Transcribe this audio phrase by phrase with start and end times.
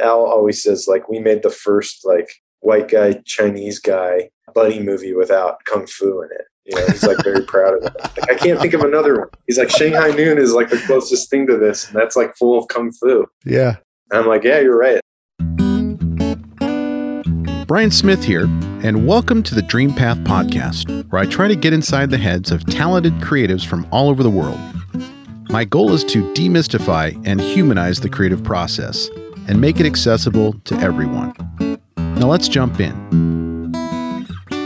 [0.00, 5.14] Al always says like we made the first like white guy Chinese guy buddy movie
[5.14, 6.46] without kung fu in it.
[6.64, 7.94] You know, he's like very proud of it.
[8.00, 9.28] Like, I can't think of another one.
[9.46, 12.58] He's like Shanghai Noon is like the closest thing to this, and that's like full
[12.58, 13.26] of kung fu.
[13.44, 13.76] Yeah.
[14.10, 15.00] And I'm like, yeah, you're right.
[17.66, 18.44] Brian Smith here,
[18.82, 22.50] and welcome to the Dream Path Podcast, where I try to get inside the heads
[22.50, 24.58] of talented creatives from all over the world.
[25.50, 29.08] My goal is to demystify and humanize the creative process
[29.50, 31.34] and make it accessible to everyone.
[31.96, 33.72] Now let's jump in.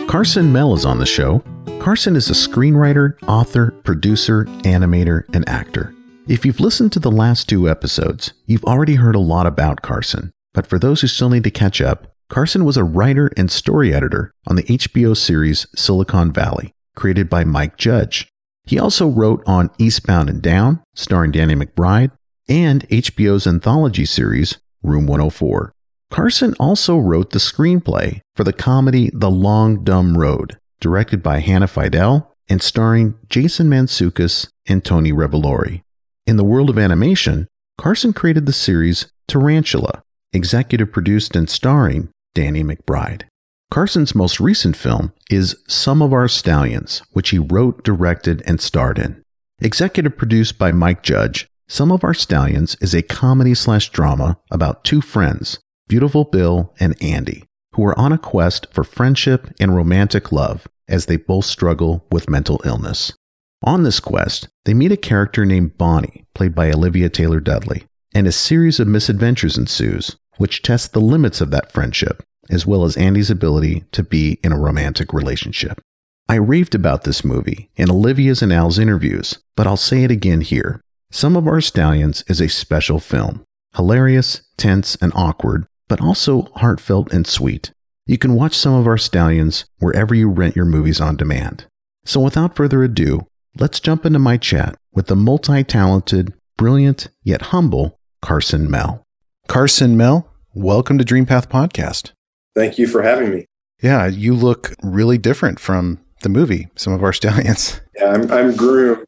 [0.07, 1.43] Carson Mell is on the show.
[1.81, 5.95] Carson is a screenwriter, author, producer, animator, and actor.
[6.29, 10.31] If you've listened to the last two episodes, you've already heard a lot about Carson.
[10.53, 13.95] But for those who still need to catch up, Carson was a writer and story
[13.95, 18.29] editor on the HBO series Silicon Valley, created by Mike Judge.
[18.67, 22.11] He also wrote on Eastbound and Down, starring Danny McBride,
[22.49, 25.73] and HBO's anthology series Room 104.
[26.11, 31.67] Carson also wrote the screenplay for the comedy The Long Dumb Road, directed by Hannah
[31.67, 35.83] Fidel and starring Jason Mantzoukas and Tony Revolori.
[36.27, 42.63] In the world of animation, Carson created the series Tarantula, executive produced and starring Danny
[42.63, 43.23] McBride.
[43.71, 48.99] Carson's most recent film is Some of Our Stallions, which he wrote, directed, and starred
[48.99, 49.23] in.
[49.61, 54.85] Executive produced by Mike Judge, Some of Our Stallions is a comedy slash drama about
[54.85, 60.31] two friends, Beautiful Bill and Andy, who are on a quest for friendship and romantic
[60.31, 63.15] love as they both struggle with mental illness.
[63.63, 68.27] On this quest, they meet a character named Bonnie, played by Olivia Taylor Dudley, and
[68.27, 72.97] a series of misadventures ensues, which test the limits of that friendship, as well as
[72.99, 75.81] Andy's ability to be in a romantic relationship.
[76.29, 80.43] I raved about this movie in Olivia's and Al's interviews, but I'll say it again
[80.43, 80.83] here.
[81.15, 83.45] Some of Our Stallions is a special film.
[83.77, 87.71] Hilarious, tense, and awkward, but also heartfelt and sweet.
[88.05, 91.67] You can watch Some of Our Stallions wherever you rent your movies on demand.
[92.05, 93.29] So without further ado,
[93.61, 99.05] let's jump into my chat with the multi talented, brilliant, yet humble Carson Mell.
[99.47, 102.11] Carson Mell, welcome to Dreampath Podcast.
[102.57, 103.47] Thank you for having me.
[103.81, 107.81] Yeah, you look really different from the movie, Some of Our Stallions.
[107.97, 109.07] Yeah, I'm, I'm groomed.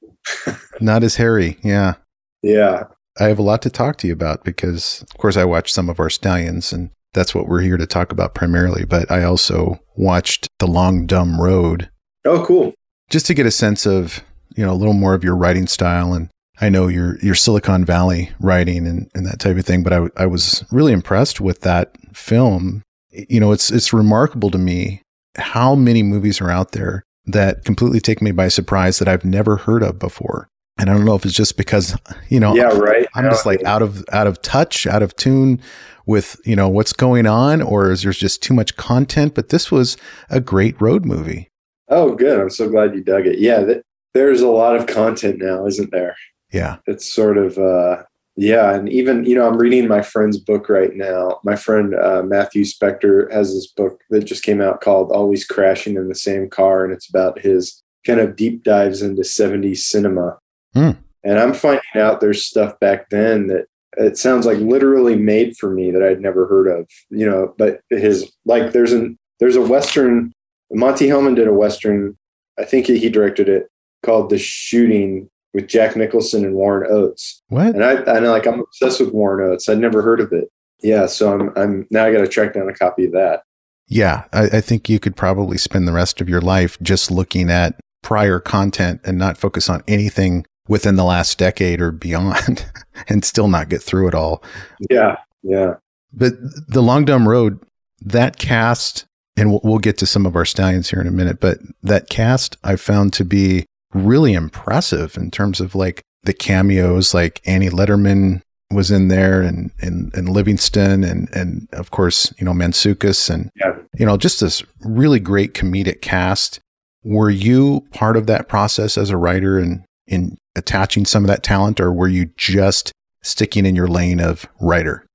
[0.81, 1.59] Not as hairy.
[1.63, 1.95] Yeah.
[2.43, 2.85] Yeah.
[3.19, 5.89] I have a lot to talk to you about because, of course, I watched Some
[5.89, 8.85] of Our Stallions, and that's what we're here to talk about primarily.
[8.85, 11.91] But I also watched The Long Dumb Road.
[12.25, 12.75] Oh, cool.
[13.09, 14.23] Just to get a sense of,
[14.55, 16.29] you know, a little more of your writing style and
[16.61, 20.09] I know your your Silicon Valley writing and, and that type of thing, but I,
[20.17, 22.83] I was really impressed with that film.
[23.11, 25.03] You know, it's it's remarkable to me
[25.37, 29.57] how many movies are out there that completely take me by surprise that I've never
[29.57, 30.49] heard of before.
[30.79, 31.97] And I don't know if it's just because,
[32.29, 33.07] you know, yeah, right.
[33.15, 35.61] I'm just like out of out of touch, out of tune
[36.05, 39.35] with, you know, what's going on, or is there's just too much content?
[39.35, 39.97] But this was
[40.31, 41.51] a great road movie.
[41.89, 42.41] Oh, good.
[42.41, 43.39] I'm so glad you dug it.
[43.39, 43.83] Yeah, th-
[44.13, 46.17] there's a lot of content now, isn't there?
[46.53, 46.77] Yeah.
[46.87, 48.03] It's sort of uh
[48.37, 51.41] yeah, and even you know, I'm reading my friend's book right now.
[51.43, 55.97] My friend uh, Matthew Specktor has this book that just came out called "Always Crashing
[55.97, 60.39] in the Same Car," and it's about his kind of deep dives into 70s cinema.
[60.77, 60.97] Mm.
[61.25, 65.71] And I'm finding out there's stuff back then that it sounds like literally made for
[65.71, 66.89] me that I'd never heard of.
[67.09, 70.33] You know, but his like there's an there's a western.
[70.71, 72.17] Monte Hellman did a western.
[72.59, 73.69] I think he, he directed it
[74.05, 77.43] called "The Shooting." With Jack Nicholson and Warren Oates.
[77.49, 77.69] What?
[77.69, 79.71] And I and like I'm obsessed with Warren Oates.
[79.71, 80.53] I'd never heard of it.
[80.83, 83.41] Yeah, so I'm I'm now I got to track down a copy of that.
[83.89, 87.51] Yeah, I, I, think you could probably spend the rest of your life just looking
[87.51, 92.67] at prior content and not focus on anything within the last decade or beyond,
[93.09, 94.43] and still not get through it all.
[94.91, 95.75] Yeah, yeah.
[96.13, 96.33] But
[96.69, 97.63] the Long Dumb Road,
[98.01, 99.07] that cast,
[99.37, 101.39] and we'll, we'll get to some of our stallions here in a minute.
[101.41, 107.15] But that cast I found to be really impressive in terms of like the cameos,
[107.15, 108.43] like Annie Letterman
[108.73, 113.51] was in there and, and, and Livingston and, and of course, you know, Mantzoukas and,
[113.57, 113.77] yeah.
[113.97, 116.61] you know, just this really great comedic cast.
[117.05, 121.43] Were you part of that process as a writer and in attaching some of that
[121.43, 125.07] talent or were you just sticking in your lane of writer?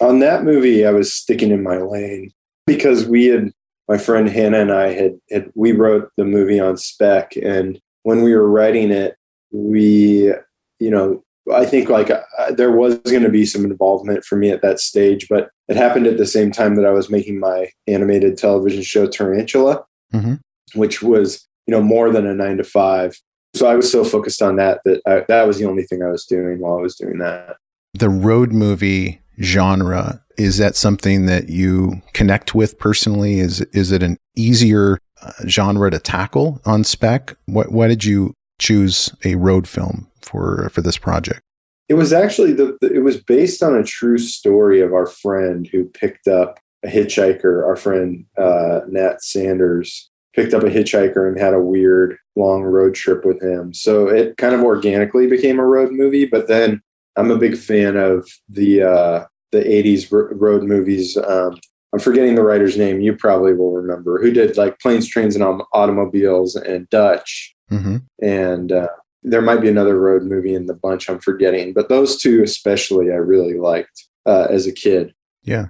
[0.00, 2.30] On that movie, I was sticking in my lane
[2.66, 3.52] because we had,
[3.88, 8.22] my friend Hannah and I had, had we wrote the movie on spec and when
[8.22, 9.16] we were writing it,
[9.52, 10.32] we,
[10.78, 14.50] you know, I think like uh, there was going to be some involvement for me
[14.50, 17.70] at that stage, but it happened at the same time that I was making my
[17.86, 20.34] animated television show Tarantula, mm-hmm.
[20.74, 23.16] which was, you know, more than a nine to five.
[23.54, 26.10] So I was so focused on that that I, that was the only thing I
[26.10, 27.56] was doing while I was doing that.
[27.94, 30.22] The road movie genre.
[30.36, 33.40] Is that something that you connect with personally?
[33.40, 34.98] Is is it an easier
[35.46, 37.36] genre to tackle on spec?
[37.46, 41.40] What why did you choose a road film for for this project?
[41.88, 45.84] It was actually the, it was based on a true story of our friend who
[45.86, 47.66] picked up a hitchhiker.
[47.66, 52.94] Our friend uh, Nat Sanders picked up a hitchhiker and had a weird long road
[52.94, 53.74] trip with him.
[53.74, 56.26] So it kind of organically became a road movie.
[56.26, 56.80] But then
[57.16, 61.16] I'm a big fan of the uh, the '80s r- road movies.
[61.16, 61.58] Um,
[61.92, 63.00] I'm forgetting the writer's name.
[63.00, 67.54] You probably will remember who did like planes, trains, and automobiles and Dutch.
[67.70, 67.96] Mm-hmm.
[68.22, 68.88] And uh,
[69.22, 73.10] there might be another road movie in the bunch I'm forgetting, but those two especially
[73.10, 75.14] I really liked uh, as a kid.
[75.42, 75.66] Yeah.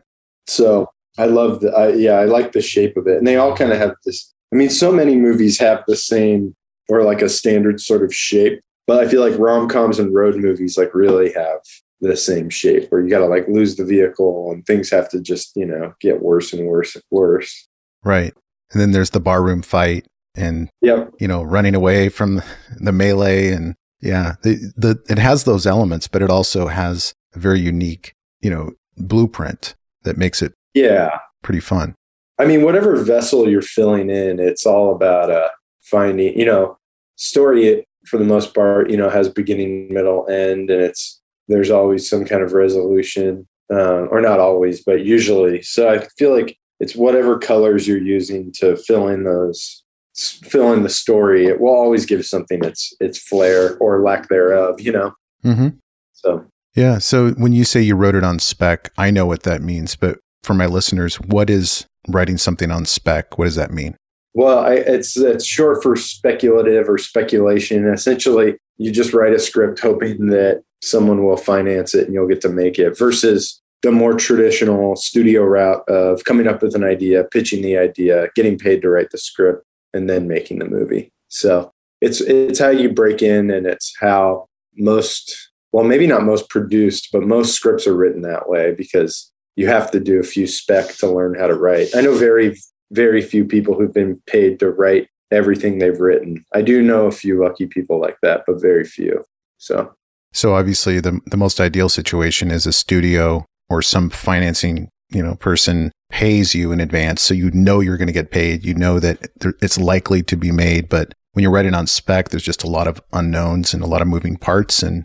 [0.46, 3.56] So I love the I, yeah I like the shape of it, and they all
[3.56, 4.32] kind of have this.
[4.52, 6.54] I mean, so many movies have the same
[6.88, 10.36] or like a standard sort of shape, but I feel like rom coms and road
[10.36, 11.60] movies like really have
[12.00, 15.20] the same shape where you got to like lose the vehicle and things have to
[15.20, 17.68] just you know get worse and worse and worse.
[18.02, 18.34] Right,
[18.72, 21.12] and then there's the barroom fight and yep.
[21.18, 22.42] you know running away from
[22.78, 27.38] the melee and yeah the the it has those elements but it also has a
[27.38, 29.74] very unique you know blueprint
[30.04, 31.94] that makes it yeah pretty fun
[32.38, 35.48] i mean whatever vessel you're filling in it's all about uh
[35.82, 36.76] finding you know
[37.16, 41.19] story for the most part you know has beginning middle end and it's
[41.50, 46.34] there's always some kind of resolution uh, or not always but usually so i feel
[46.34, 49.84] like it's whatever colors you're using to fill in those
[50.20, 54.80] fill in the story, it will always give something its its flair or lack thereof.
[54.80, 55.12] You know.
[55.44, 55.68] Mm-hmm.
[56.12, 56.44] So
[56.74, 56.98] yeah.
[56.98, 59.96] So when you say you wrote it on spec, I know what that means.
[59.96, 63.38] But for my listeners, what is writing something on spec?
[63.38, 63.96] What does that mean?
[64.34, 67.88] Well, I, it's it's short for speculative or speculation.
[67.88, 72.40] Essentially, you just write a script hoping that someone will finance it and you'll get
[72.40, 72.98] to make it.
[72.98, 78.28] Versus the more traditional studio route of coming up with an idea, pitching the idea,
[78.34, 81.12] getting paid to write the script, and then making the movie.
[81.28, 84.46] So it's it's how you break in and it's how
[84.76, 89.66] most well maybe not most produced but most scripts are written that way because you
[89.66, 91.94] have to do a few spec to learn how to write.
[91.94, 92.56] I know very
[92.92, 96.44] very few people who've been paid to write everything they've written.
[96.54, 99.24] I do know a few lucky people like that, but very few.
[99.58, 99.94] So
[100.32, 105.34] so obviously the the most ideal situation is a studio or some financing, you know,
[105.36, 107.22] person pays you in advance.
[107.22, 108.64] So you know you're going to get paid.
[108.64, 109.28] You know that
[109.62, 110.88] it's likely to be made.
[110.88, 114.02] But when you're writing on spec, there's just a lot of unknowns and a lot
[114.02, 114.82] of moving parts.
[114.82, 115.04] And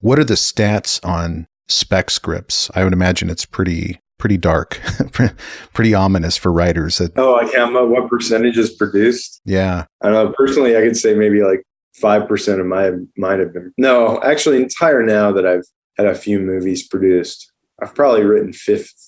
[0.00, 2.70] what are the stats on spec scripts?
[2.74, 4.80] I would imagine it's pretty pretty dark,
[5.72, 6.98] pretty ominous for writers.
[6.98, 9.40] That, oh, I can't know what percentage is produced.
[9.44, 10.34] Yeah, I don't know.
[10.36, 11.62] Personally, I could say maybe like
[11.94, 13.72] five percent of my might have been.
[13.78, 15.64] No, actually, entire now that I've
[15.96, 17.52] had a few movies produced.
[17.82, 19.06] I've probably written fifth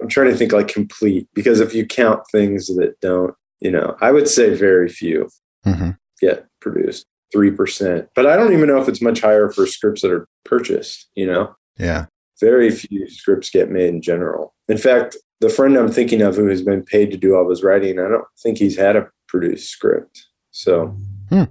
[0.00, 3.96] I'm trying to think like complete because if you count things that don't, you know,
[4.00, 5.28] I would say very few
[5.64, 5.90] mm-hmm.
[6.20, 8.08] get produced, 3%.
[8.14, 11.26] But I don't even know if it's much higher for scripts that are purchased, you
[11.26, 11.54] know?
[11.78, 12.06] Yeah.
[12.44, 14.54] Very few scripts get made in general.
[14.68, 17.62] In fact, the friend I'm thinking of who has been paid to do all his
[17.62, 20.26] writing, I don't think he's had a produced script.
[20.50, 20.94] So
[21.30, 21.44] hmm.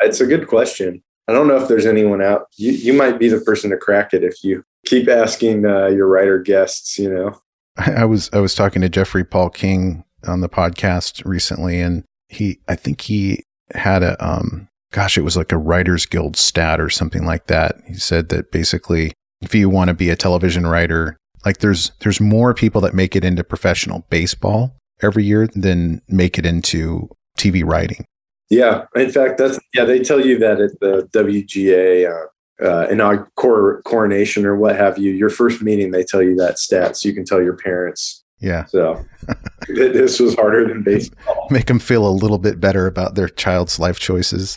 [0.00, 1.04] it's a good question.
[1.28, 2.46] I don't know if there's anyone out.
[2.56, 6.08] You, you might be the person to crack it if you keep asking uh, your
[6.08, 7.40] writer guests, you know?
[7.76, 12.58] I was I was talking to Jeffrey Paul King on the podcast recently, and he
[12.66, 16.90] I think he had a um gosh it was like a Writers Guild stat or
[16.90, 17.76] something like that.
[17.86, 22.20] He said that basically if you want to be a television writer, like there's there's
[22.20, 27.64] more people that make it into professional baseball every year than make it into TV
[27.64, 28.04] writing.
[28.50, 29.84] Yeah, in fact, that's yeah.
[29.84, 32.26] They tell you that at the WGA uh,
[32.64, 36.34] uh, in our cor- coronation or what have you, your first meeting, they tell you
[36.36, 38.24] that stat so you can tell your parents.
[38.40, 38.64] Yeah.
[38.64, 39.04] So
[39.68, 41.46] this was harder than baseball.
[41.50, 44.56] Make them feel a little bit better about their child's life choices.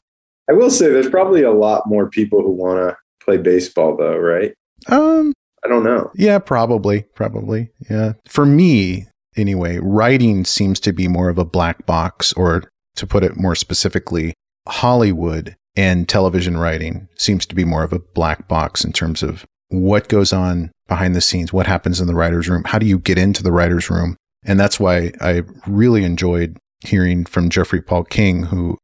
[0.50, 4.18] I will say there's probably a lot more people who want to play baseball though,
[4.18, 4.54] right?
[4.88, 6.12] Um, I don't know.
[6.16, 7.70] Yeah, probably, probably.
[7.90, 8.14] Yeah.
[8.28, 12.64] For me, anyway, writing seems to be more of a black box, or
[12.96, 14.34] to put it more specifically,
[14.68, 19.46] Hollywood and television writing seems to be more of a black box in terms of
[19.70, 23.00] what goes on behind the scenes, what happens in the writer's room, how do you
[23.00, 24.16] get into the writer's room?
[24.46, 28.78] And that's why I really enjoyed hearing from Jeffrey Paul King, who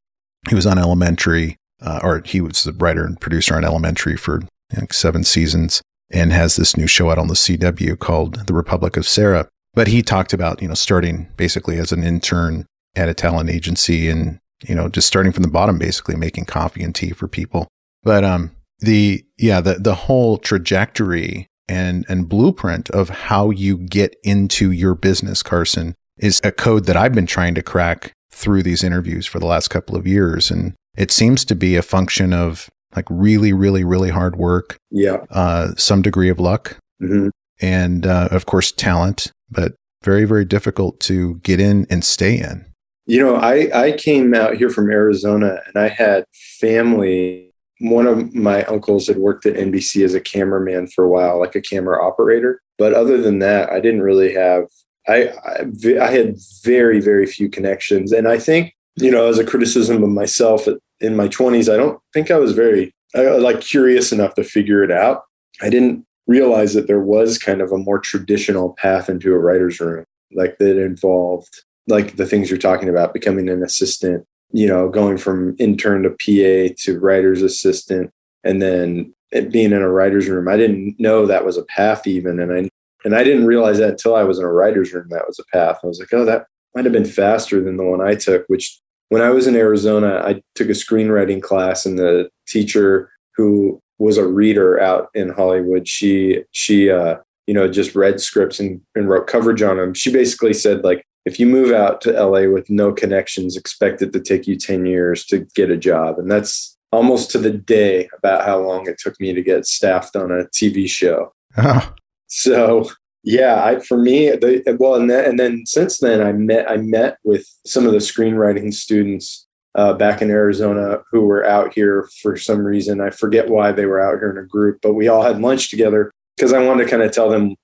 [0.48, 4.42] he was on Elementary, uh, or he was the writer and producer on Elementary for
[4.76, 8.98] like seven seasons, and has this new show out on the CW called The Republic
[8.98, 9.48] of Sarah.
[9.74, 14.10] But he talked about you know starting basically as an intern at a talent agency
[14.10, 17.68] and you know, just starting from the bottom, basically making coffee and tea for people.
[18.04, 24.16] But um, the yeah, the the whole trajectory and and blueprint of how you get
[24.24, 28.84] into your business, Carson, is a code that I've been trying to crack through these
[28.84, 30.50] interviews for the last couple of years.
[30.50, 34.78] And it seems to be a function of like really, really, really hard work.
[34.92, 35.26] Yeah.
[35.30, 36.78] Uh, some degree of luck.
[37.02, 37.30] Mm-hmm.
[37.62, 42.66] And uh, of course, talent, but very, very difficult to get in and stay in.
[43.06, 46.26] You know, I, I came out here from Arizona and I had
[46.60, 47.52] family.
[47.80, 51.56] One of my uncles had worked at NBC as a cameraman for a while, like
[51.56, 52.62] a camera operator.
[52.78, 54.66] But other than that, I didn't really have,
[55.08, 55.66] I, I,
[56.02, 58.12] I had very, very few connections.
[58.12, 60.68] And I think, you know, as a criticism of myself
[61.02, 64.44] in my 20s, I don't think I was very, I, uh, like curious enough to
[64.44, 65.24] figure it out.
[65.62, 69.80] I didn't realize that there was kind of a more traditional path into a writer's
[69.80, 74.90] room, like that involved like the things you're talking about, becoming an assistant, you know,
[74.90, 78.12] going from intern to PA to writer's assistant,
[78.44, 80.48] and then being in a writer's room.
[80.48, 82.70] I didn't know that was a path even, and I
[83.06, 85.08] and I didn't realize that until I was in a writer's room.
[85.10, 85.80] That was a path.
[85.84, 88.46] I was like, oh, that might have been faster than the one I took.
[88.48, 88.80] Which
[89.10, 94.18] when I was in Arizona, I took a screenwriting class, and the teacher who was
[94.18, 99.10] a reader out in Hollywood, she she uh, you know just read scripts and, and
[99.10, 99.94] wrote coverage on them.
[99.94, 104.14] She basically said like if you move out to LA with no connections, expect it
[104.14, 106.18] to take you 10 years to get a job.
[106.18, 110.16] And that's almost to the day about how long it took me to get staffed
[110.16, 111.34] on a TV show.
[112.32, 112.88] So
[113.24, 114.32] yeah, I, for me,
[114.80, 117.98] well, and then, and then since then, I met I met with some of the
[117.98, 123.02] screenwriting students uh, back in Arizona who were out here for some reason.
[123.02, 125.70] I forget why they were out here in a group, but we all had lunch
[125.70, 127.56] together because I wanted to kind of tell them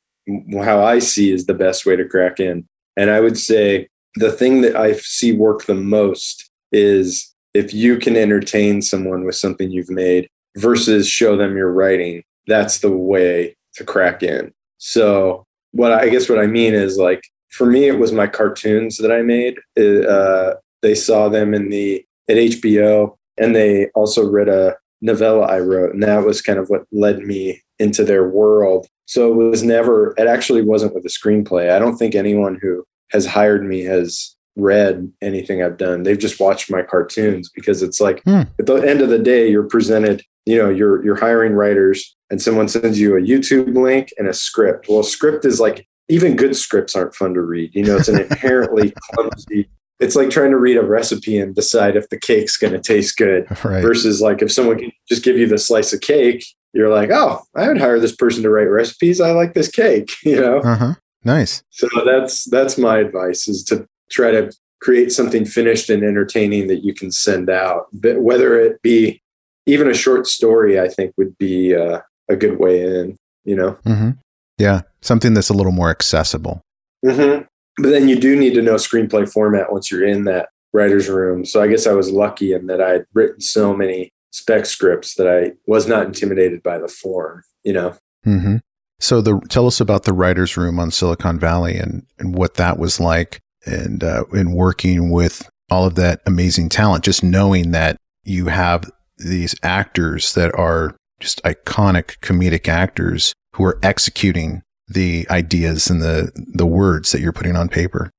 [0.64, 2.68] how I see is the best way to crack in.
[2.98, 7.98] And I would say the thing that I see work the most is if you
[7.98, 13.56] can entertain someone with something you've made versus show them your writing, that's the way
[13.76, 14.54] to crack in.
[14.86, 18.98] So, what I guess what I mean is like for me, it was my cartoons
[18.98, 19.58] that I made.
[19.76, 25.60] Uh, they saw them in the at HBO, and they also read a novella I
[25.60, 28.86] wrote, and that was kind of what led me into their world.
[29.06, 31.72] So it was never, it actually wasn't with a screenplay.
[31.72, 36.04] I don't think anyone who has hired me has read anything I've done.
[36.04, 38.44] They've just watched my cartoons because it's like hmm.
[38.60, 42.42] at the end of the day, you're presented, you know, you're you're hiring writers and
[42.42, 44.88] someone sends you a YouTube link and a script.
[44.90, 47.74] Well, script is like even good scripts aren't fun to read.
[47.74, 51.96] You know, it's an inherently clumsy it's like trying to read a recipe and decide
[51.96, 53.82] if the cake's going to taste good right.
[53.82, 57.42] versus like if someone can just give you the slice of cake you're like oh
[57.56, 60.94] i would hire this person to write recipes i like this cake you know uh-huh.
[61.24, 64.52] nice so that's that's my advice is to try to
[64.82, 69.22] create something finished and entertaining that you can send out but whether it be
[69.66, 73.78] even a short story i think would be uh, a good way in you know
[73.86, 74.12] mm-hmm.
[74.58, 76.62] yeah something that's a little more accessible
[77.06, 77.44] mm-hmm.
[77.78, 81.46] But then you do need to know screenplay format once you're in that writer's room.
[81.46, 85.16] So I guess I was lucky in that I had written so many spec scripts
[85.16, 87.96] that I was not intimidated by the form, you know?
[88.26, 88.58] Mm-hmm.
[89.00, 92.80] So the, tell us about the writer's room on Silicon Valley and, and what that
[92.80, 97.98] was like and uh, in working with all of that amazing talent, just knowing that
[98.24, 105.90] you have these actors that are just iconic comedic actors who are executing the ideas
[105.90, 108.12] and the the words that you're putting on paper?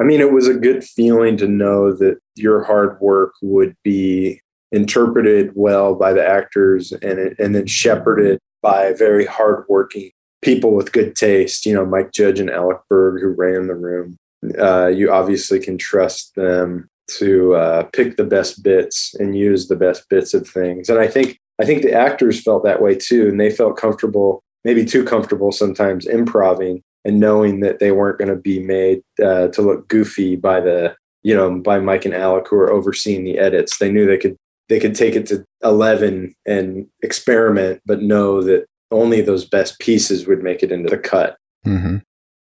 [0.00, 4.40] I mean, it was a good feeling to know that your hard work would be
[4.72, 10.10] interpreted well by the actors and and then shepherded by very hardworking
[10.42, 11.66] people with good taste.
[11.66, 14.16] You know, Mike Judge and Alec Berg, who ran the room.
[14.58, 19.76] Uh, you obviously can trust them to uh, pick the best bits and use the
[19.76, 20.88] best bits of things.
[20.88, 24.42] And I think I think the actors felt that way too, and they felt comfortable
[24.64, 29.48] maybe too comfortable sometimes improving and knowing that they weren't going to be made uh,
[29.48, 33.38] to look goofy by the you know by Mike and Alec who are overseeing the
[33.38, 33.78] edits.
[33.78, 34.36] They knew they could
[34.68, 40.26] they could take it to 11 and experiment, but know that only those best pieces
[40.26, 41.36] would make it into the cut.
[41.66, 41.98] Mm-hmm.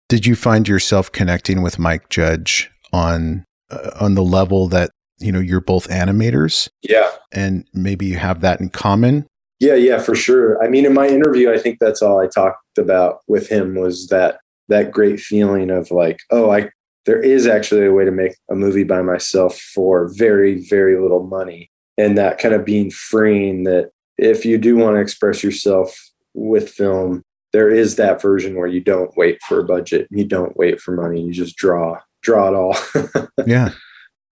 [0.09, 5.33] Did you find yourself connecting with Mike Judge on uh, on the level that you
[5.33, 6.69] know you're both animators?
[6.83, 9.27] Yeah, and maybe you have that in common.
[9.59, 10.63] Yeah, yeah, for sure.
[10.63, 14.09] I mean, in my interview, I think that's all I talked about with him was
[14.09, 16.71] that that great feeling of like, oh, I
[17.07, 21.23] there is actually a way to make a movie by myself for very, very little
[21.23, 21.71] money.
[21.97, 25.97] And that kind of being freeing that if you do want to express yourself
[26.35, 30.57] with film, there is that version where you don't wait for a budget, you don't
[30.57, 33.29] wait for money, you just draw, draw it all.
[33.47, 33.71] yeah.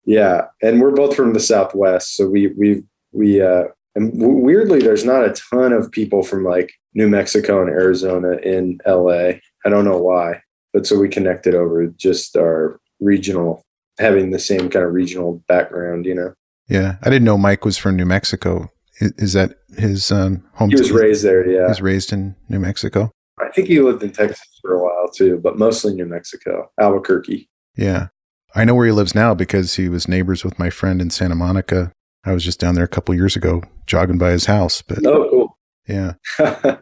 [0.05, 0.45] Yeah.
[0.61, 2.15] And we're both from the Southwest.
[2.15, 6.43] So we we we uh And w- weirdly, there's not a ton of people from
[6.43, 9.39] like New Mexico and Arizona in LA.
[9.65, 10.41] I don't know why,
[10.73, 13.63] but so we connected over just our regional,
[13.99, 16.33] having the same kind of regional background, you know.
[16.67, 18.69] Yeah, I didn't know Mike was from New Mexico.
[18.99, 20.69] Is, is that his um, home?
[20.69, 21.47] He was raised there.
[21.47, 23.11] Yeah, he was raised in New Mexico.
[23.39, 27.49] I think he lived in Texas for a while too, but mostly New Mexico, Albuquerque.
[27.75, 28.07] Yeah,
[28.55, 31.35] I know where he lives now because he was neighbors with my friend in Santa
[31.35, 31.91] Monica.
[32.23, 34.81] I was just down there a couple years ago, jogging by his house.
[34.81, 35.57] But oh, cool.
[35.87, 36.13] Yeah.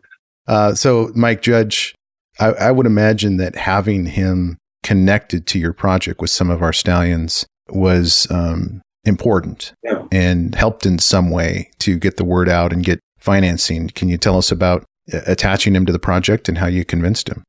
[0.48, 1.96] uh, so, Mike Judge,
[2.40, 6.74] I, I would imagine that having him connected to your project with some of our
[6.74, 10.04] stallions was um, important yeah.
[10.12, 13.90] and helped in some way to get the word out and get financing.
[13.90, 17.30] Can you tell us about uh, attaching him to the project and how you convinced
[17.30, 17.44] him?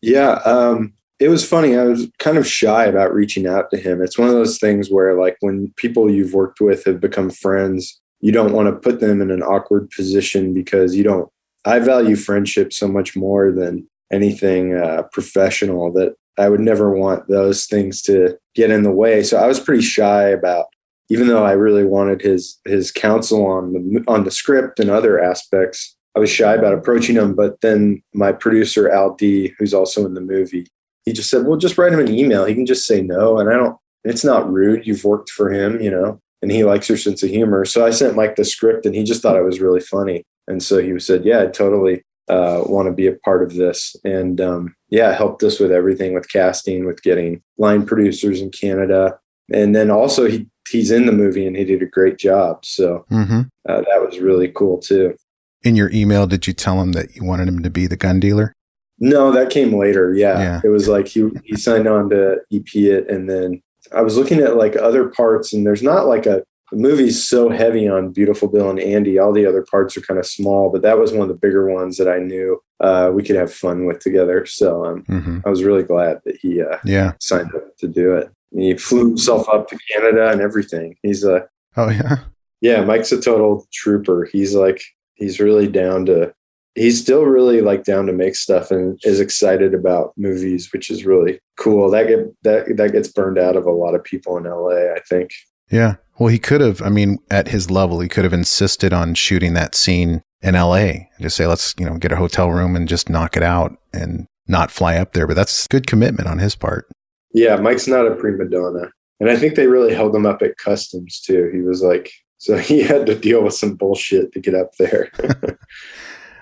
[0.00, 1.76] Yeah, um, it was funny.
[1.76, 4.00] I was kind of shy about reaching out to him.
[4.00, 8.00] It's one of those things where, like, when people you've worked with have become friends,
[8.20, 11.28] you don't want to put them in an awkward position because you don't.
[11.64, 17.28] I value friendship so much more than anything uh, professional that I would never want
[17.28, 19.22] those things to get in the way.
[19.22, 20.66] So I was pretty shy about,
[21.10, 25.22] even though I really wanted his his counsel on the on the script and other
[25.22, 25.96] aspects.
[26.16, 30.14] I was shy about approaching him, but then my producer Al D, who's also in
[30.14, 30.66] the movie,
[31.08, 32.44] he just said, "Well, just write him an email.
[32.44, 33.76] He can just say no." And I don't.
[34.04, 34.86] It's not rude.
[34.86, 37.64] You've worked for him, you know, and he likes your sense of humor.
[37.64, 40.22] So I sent Mike the script, and he just thought it was really funny.
[40.46, 43.96] And so he said, "Yeah, I totally uh, want to be a part of this."
[44.04, 49.18] And um, yeah, helped us with everything, with casting, with getting line producers in Canada,
[49.50, 52.64] and then also he he's in the movie and he did a great job.
[52.64, 53.42] So mm-hmm.
[53.68, 55.16] uh, that was really cool too.
[55.62, 58.20] In your email, did you tell him that you wanted him to be the gun
[58.20, 58.52] dealer?
[59.00, 60.12] No, that came later.
[60.14, 60.38] Yeah.
[60.40, 60.60] Yeah.
[60.64, 63.62] It was like he he signed on to EP it and then
[63.94, 67.48] I was looking at like other parts and there's not like a the movie's so
[67.48, 69.18] heavy on Beautiful Bill and Andy.
[69.18, 71.72] All the other parts are kind of small, but that was one of the bigger
[71.72, 74.44] ones that I knew uh, we could have fun with together.
[74.44, 75.38] So um, Mm-hmm.
[75.46, 77.12] I was really glad that he uh, Yeah.
[77.20, 78.28] signed up to do it.
[78.52, 80.96] And he flew himself up to Canada and everything.
[81.02, 81.46] He's a
[81.78, 82.16] Oh, yeah.
[82.60, 84.28] yeah, Mike's a total trooper.
[84.30, 84.82] He's like
[85.14, 86.34] he's really down to
[86.78, 91.04] he's still really like down to make stuff and is excited about movies, which is
[91.04, 91.90] really cool.
[91.90, 95.00] That get that that gets burned out of a lot of people in LA, I
[95.08, 95.30] think.
[95.70, 95.96] Yeah.
[96.18, 99.52] Well, he could have, I mean, at his level, he could have insisted on shooting
[99.54, 102.88] that scene in LA and just say, let's, you know, get a hotel room and
[102.88, 105.26] just knock it out and not fly up there.
[105.26, 106.88] But that's good commitment on his part.
[107.34, 108.90] Yeah, Mike's not a prima donna.
[109.20, 111.50] And I think they really held him up at customs too.
[111.52, 115.10] He was like so he had to deal with some bullshit to get up there.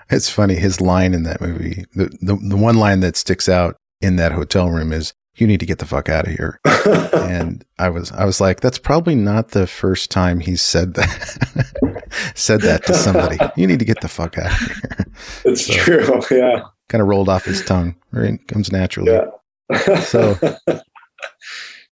[0.09, 0.55] It's funny.
[0.55, 4.31] His line in that movie, the, the, the one line that sticks out in that
[4.31, 6.59] hotel room is, you need to get the fuck out of here.
[7.13, 12.11] and I was, I was like, that's probably not the first time he said that,
[12.35, 13.37] said that to somebody.
[13.55, 15.05] You need to get the fuck out of here.
[15.45, 16.21] It's So- true.
[16.31, 16.61] Yeah.
[16.89, 17.95] kind of rolled off his tongue.
[18.13, 19.11] It comes naturally.
[19.11, 19.99] Yeah.
[20.01, 20.37] So-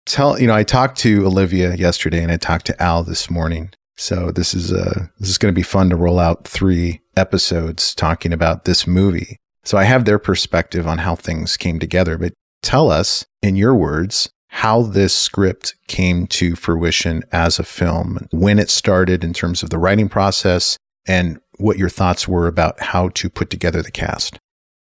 [0.06, 3.70] tell you know i talked to olivia yesterday and i talked to al this morning
[4.00, 7.94] so this is uh this is going to be fun to roll out three episodes
[7.94, 9.38] talking about this movie.
[9.64, 12.34] So i have their perspective on how things came together but
[12.64, 18.58] tell us in your words how this script came to fruition as a film when
[18.58, 23.10] it started in terms of the writing process and what your thoughts were about how
[23.10, 24.40] to put together the cast.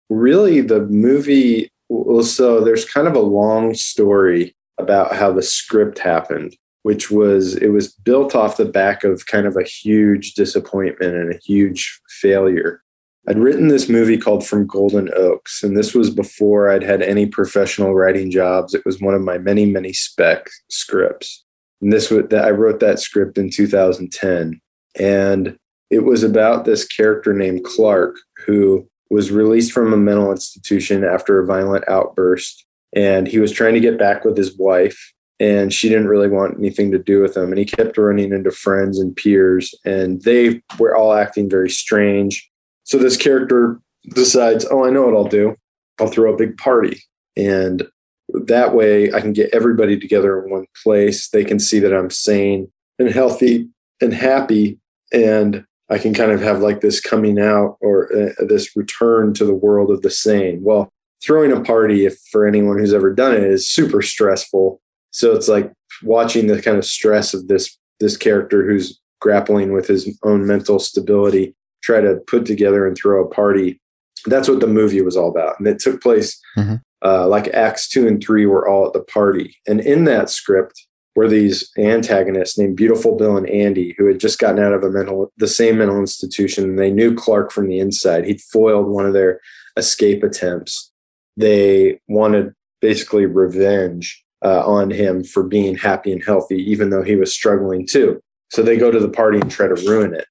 [0.08, 5.98] Really the movie well so there's kind of a long story about how the script
[5.98, 11.14] happened which was it was built off the back of kind of a huge disappointment
[11.14, 12.82] and a huge failure.
[13.28, 17.26] I'd written this movie called from golden oaks and this was before i'd had any
[17.26, 18.74] professional writing jobs.
[18.74, 21.44] It was one of my many many spec scripts.
[21.82, 24.60] And this was i wrote that script in 2010
[24.98, 25.56] and
[25.90, 28.16] it was about this character named clark
[28.46, 32.64] who was released from a mental institution after a violent outburst.
[32.94, 36.58] And he was trying to get back with his wife and she didn't really want
[36.58, 40.62] anything to do with him and he kept running into friends and peers and they
[40.78, 42.48] were all acting very strange.
[42.84, 43.80] So this character
[44.14, 45.56] decides oh i know what i'll do.
[45.98, 47.02] I'll throw a big party.
[47.36, 47.82] And
[48.28, 51.28] that way i can get everybody together in one place.
[51.30, 53.68] They can see that i'm sane and healthy
[54.00, 54.78] and happy
[55.12, 59.44] and i can kind of have like this coming out or uh, this return to
[59.44, 60.60] the world of the sane.
[60.62, 65.34] Well throwing a party if for anyone who's ever done it is super stressful so
[65.34, 70.18] it's like watching the kind of stress of this this character who's grappling with his
[70.22, 73.80] own mental stability try to put together and throw a party
[74.26, 76.80] that's what the movie was all about and it took place Mhm.
[77.04, 80.86] uh, like acts two and three were all at the party and in that script
[81.16, 84.90] were these antagonists named Beautiful Bill and Andy, who had just gotten out of a
[84.90, 86.62] mental, the same mental institution.
[86.62, 88.24] And they knew Clark from the inside.
[88.26, 89.40] He'd foiled one of their
[89.76, 90.92] escape attempts.
[91.36, 97.16] They wanted basically revenge uh, on him for being happy and healthy, even though he
[97.16, 98.20] was struggling too.
[98.50, 100.26] So they go to the party and try to ruin it.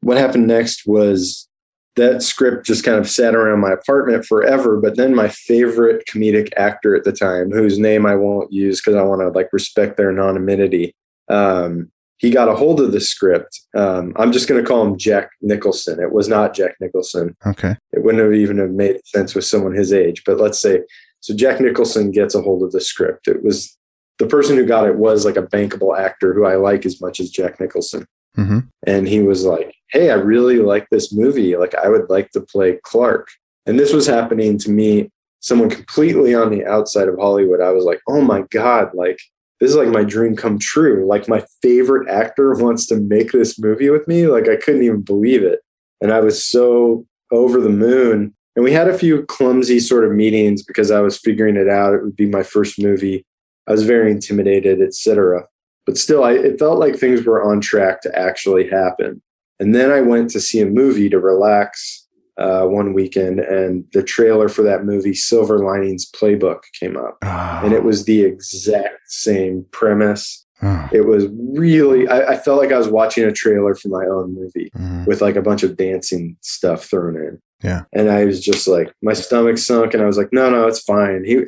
[0.00, 1.48] What happened next was
[1.96, 4.80] that script just kind of sat around my apartment forever.
[4.80, 8.96] But then my favorite comedic actor at the time, whose name I won't use because
[8.96, 10.94] I want to like respect their anonymity,
[11.28, 13.60] um, he got a hold of the script.
[13.76, 16.00] Um, I'm just going to call him Jack Nicholson.
[16.00, 17.36] It was not Jack Nicholson.
[17.46, 17.76] Okay.
[17.92, 20.22] It wouldn't have even have made sense with someone his age.
[20.24, 20.80] But let's say
[21.24, 21.34] so.
[21.34, 23.28] Jack Nicholson gets a hold of the script.
[23.28, 23.76] It was
[24.18, 27.20] the person who got it was like a bankable actor who I like as much
[27.20, 28.06] as Jack Nicholson.
[28.36, 28.60] Mm-hmm.
[28.86, 31.56] And he was like, Hey, I really like this movie.
[31.56, 33.28] Like, I would like to play Clark.
[33.66, 35.10] And this was happening to me,
[35.40, 37.60] someone completely on the outside of Hollywood.
[37.60, 39.18] I was like, Oh my God, like,
[39.60, 41.06] this is like my dream come true.
[41.06, 44.26] Like, my favorite actor wants to make this movie with me.
[44.26, 45.60] Like, I couldn't even believe it.
[46.00, 48.34] And I was so over the moon.
[48.56, 51.94] And we had a few clumsy sort of meetings because I was figuring it out.
[51.94, 53.24] It would be my first movie.
[53.66, 55.46] I was very intimidated, etc
[55.86, 59.20] but still I, it felt like things were on track to actually happen
[59.60, 62.06] and then i went to see a movie to relax
[62.38, 67.60] uh, one weekend and the trailer for that movie silver linings playbook came up Oh.
[67.64, 70.88] and it was the exact same premise Oh.
[70.90, 74.34] it was really I, I felt like i was watching a trailer for my own
[74.34, 75.06] movie Mhm.
[75.06, 77.82] with like a bunch of dancing stuff thrown in Yeah.
[77.92, 80.80] and i was just like my stomach sunk and i was like no no it's
[80.82, 81.40] fine he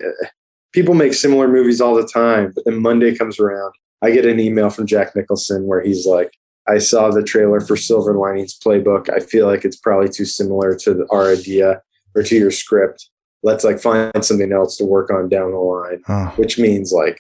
[0.73, 4.39] people make similar movies all the time but then monday comes around I get an
[4.39, 6.31] email from Jack Nicholson where he's like,
[6.69, 9.09] I saw the trailer for Silver Linings Playbook.
[9.09, 11.81] I feel like it's probably too similar to the, our idea
[12.15, 13.09] or to your script.
[13.43, 17.19] Let's like find something else to work on down the line, Oh, which means like,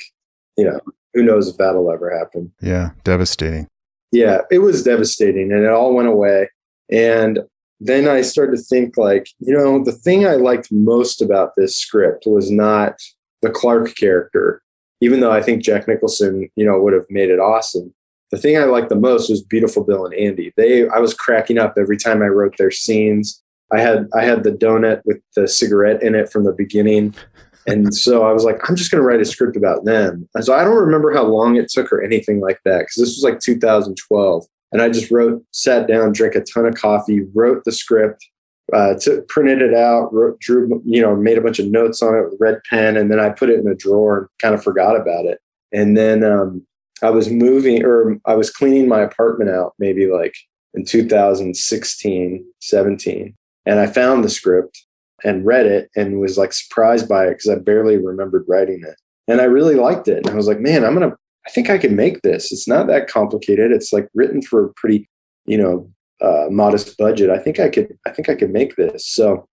[0.58, 0.78] you know,
[1.14, 2.52] who knows if that'll ever happen.
[2.60, 2.90] yeah.
[3.04, 3.68] Devastating.
[4.12, 6.50] Yeah, it was devastating and it all went away.
[6.92, 7.38] And
[7.80, 11.76] then I started to think like, you know, the thing I liked most about this
[11.76, 12.94] script was not
[13.42, 14.62] the Clark character
[15.00, 17.92] even though I think Jack Nicholson, you know, would have made it awesome.
[18.30, 20.52] The thing I liked the most was Beautiful Bill and Andy.
[20.56, 23.42] They, I was cracking up every time I wrote their scenes.
[23.72, 27.14] I had, I had the donut with the cigarette in it from the beginning,
[27.66, 30.28] and so I was like, I'm just going to write a script about them.
[30.34, 33.16] And so I don't remember how long it took or anything like that because this
[33.16, 37.64] was like 2012, and I just wrote, sat down, drank a ton of coffee, wrote
[37.64, 38.24] the script,
[38.72, 42.16] uh, to, printed it out, wrote, drew, you know, made a bunch of notes on
[42.16, 44.62] it with red pen, and then I put it in a drawer and kind of
[44.62, 45.38] forgot about it.
[45.72, 46.66] And then um,
[47.02, 50.34] I was moving, or I was cleaning my apartment out, maybe like
[50.74, 53.34] in 2016, 17,
[53.66, 54.84] and I found the script
[55.24, 58.96] and read it and was like surprised by it because I barely remembered writing it,
[59.28, 60.18] and I really liked it.
[60.18, 62.52] And I was like, man, I'm gonna, I think I can make this.
[62.52, 63.70] It's not that complicated.
[63.70, 65.08] It's like written for a pretty,
[65.46, 67.30] you know, uh, modest budget.
[67.30, 69.06] I think I could I think I could make this.
[69.06, 69.46] So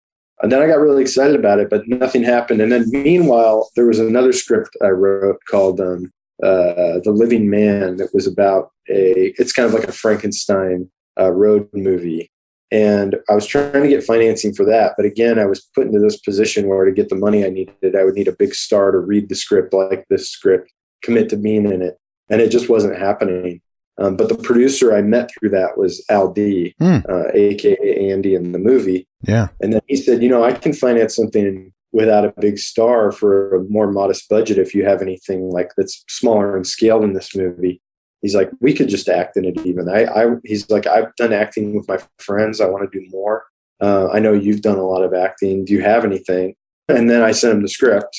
[0.42, 2.62] and then I got really excited about it, but nothing happened.
[2.62, 6.12] And then meanwhile, there was another script I wrote called um,
[6.44, 9.34] uh, "The Living Man" that was about a.
[9.38, 12.32] It's kind of like a Frankenstein uh, road movie,
[12.72, 14.94] and I was trying to get financing for that.
[14.98, 17.96] But again, I was put into this position where to get the money I needed,
[17.96, 20.72] I would need a big star to read the script like this script,
[21.02, 21.98] commit to being in it,
[22.30, 23.62] and it just wasn't happening.
[23.98, 27.00] Um, but the producer I met through that was Al D, Hmm.
[27.08, 29.08] uh, aka Andy in the movie.
[29.28, 29.50] Yeah.
[29.62, 33.56] And then he said, you know, I can finance something without a big star for
[33.56, 37.36] a more modest budget if you have anything like that's smaller in scale than this
[37.36, 37.82] movie.
[38.22, 39.90] He's like, we could just act in it even.
[39.90, 42.62] I, I he's like, I've done acting with my friends.
[42.62, 43.44] I want to do more.
[43.82, 45.66] Uh, I know you've done a lot of acting.
[45.66, 46.56] Do you have anything?
[46.88, 48.16] And then I sent him the script.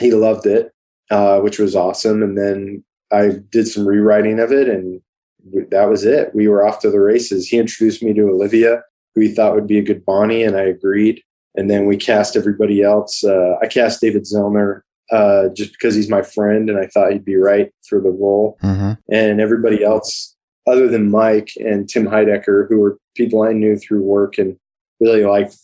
[0.00, 0.72] He loved it,
[1.10, 2.22] uh, which was awesome.
[2.22, 5.00] And then I did some rewriting of it, and
[5.44, 6.34] w- that was it.
[6.34, 7.48] We were off to the races.
[7.48, 8.82] He introduced me to Olivia,
[9.14, 11.22] who he thought would be a good Bonnie, and I agreed.
[11.56, 13.22] And then we cast everybody else.
[13.22, 14.80] Uh, I cast David Zellner
[15.12, 18.58] uh, just because he's my friend, and I thought he'd be right for the role.
[18.62, 18.92] Mm-hmm.
[19.12, 20.34] And everybody else,
[20.66, 24.56] other than Mike and Tim Heidecker, who were people I knew through work and
[24.98, 25.56] really liked,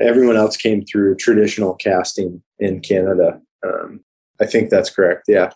[0.00, 3.40] everyone else came through traditional casting in Canada.
[3.64, 4.00] Um,
[4.42, 5.24] I think that's correct.
[5.28, 5.52] Yeah.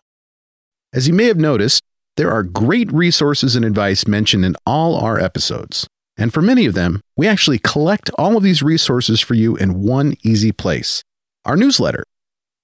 [0.92, 1.82] As you may have noticed,
[2.16, 5.86] there are great resources and advice mentioned in all our episodes.
[6.16, 9.82] And for many of them, we actually collect all of these resources for you in
[9.82, 11.02] one easy place
[11.44, 12.02] our newsletter.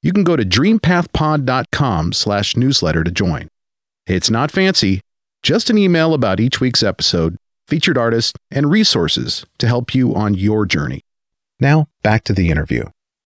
[0.00, 3.48] You can go to dreampathpod.com slash newsletter to join.
[4.08, 5.02] It's not fancy,
[5.44, 7.36] just an email about each week's episode,
[7.68, 11.02] featured artists, and resources to help you on your journey.
[11.60, 12.86] Now, back to the interview.